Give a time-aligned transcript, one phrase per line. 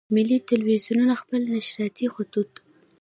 [0.15, 2.51] ملي ټلویزیونونه خپل نشراتي خطوط.